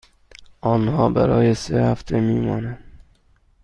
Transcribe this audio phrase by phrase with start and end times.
[0.61, 2.83] آنها برای سه هفته می مانند.